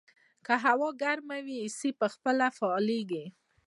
[0.45, 3.23] که هوا ګرمه وي، اې سي په خپله فعاله کېږي.